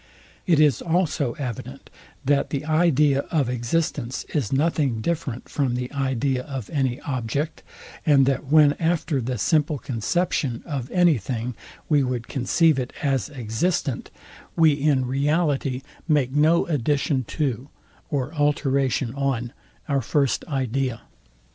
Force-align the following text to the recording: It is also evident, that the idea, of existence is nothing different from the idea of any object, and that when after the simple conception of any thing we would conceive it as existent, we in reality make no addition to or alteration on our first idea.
It 0.47 0.59
is 0.59 0.81
also 0.81 1.33
evident, 1.33 1.91
that 2.25 2.49
the 2.49 2.65
idea, 2.65 3.19
of 3.29 3.49
existence 3.49 4.23
is 4.33 4.51
nothing 4.51 4.99
different 4.99 5.47
from 5.47 5.75
the 5.75 5.91
idea 5.93 6.41
of 6.41 6.71
any 6.71 6.99
object, 7.01 7.61
and 8.03 8.25
that 8.25 8.45
when 8.47 8.73
after 8.79 9.21
the 9.21 9.37
simple 9.37 9.77
conception 9.77 10.63
of 10.65 10.89
any 10.89 11.19
thing 11.19 11.53
we 11.87 12.01
would 12.01 12.27
conceive 12.27 12.79
it 12.79 12.93
as 13.03 13.29
existent, 13.29 14.09
we 14.55 14.71
in 14.71 15.05
reality 15.05 15.83
make 16.07 16.31
no 16.31 16.65
addition 16.65 17.23
to 17.25 17.69
or 18.09 18.33
alteration 18.33 19.13
on 19.13 19.53
our 19.87 20.01
first 20.01 20.43
idea. 20.47 21.01